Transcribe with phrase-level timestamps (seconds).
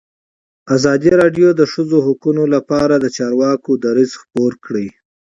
[0.75, 4.87] ازادي راډیو د د ښځو حقونه لپاره د چارواکو دریځ خپور کړی.